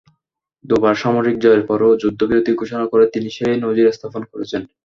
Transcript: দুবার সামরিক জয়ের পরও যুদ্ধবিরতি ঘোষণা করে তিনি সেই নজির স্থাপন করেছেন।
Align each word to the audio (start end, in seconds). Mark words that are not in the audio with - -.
দুবার 0.65 0.95
সামরিক 0.95 1.35
জয়ের 1.43 1.63
পরও 1.69 1.99
যুদ্ধবিরতি 2.01 2.51
ঘোষণা 2.53 2.85
করে 2.91 3.05
তিনি 3.13 3.29
সেই 3.37 3.55
নজির 3.63 3.87
স্থাপন 3.91 4.21
করেছেন। 4.31 4.61